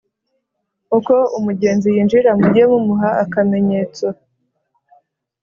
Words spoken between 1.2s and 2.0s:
umugenzi